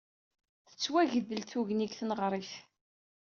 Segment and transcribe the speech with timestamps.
[0.69, 2.51] Tettwagdel tguni deg tneɣrit.